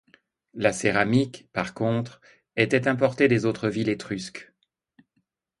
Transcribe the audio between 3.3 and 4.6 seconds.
autres villes étrusques.